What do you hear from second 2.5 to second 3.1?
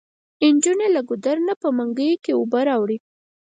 راوړي.